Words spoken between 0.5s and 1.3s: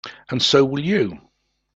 will you.